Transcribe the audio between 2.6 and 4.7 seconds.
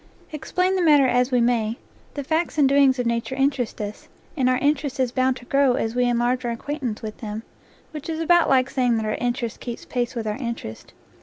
do ings of nature interest us, and our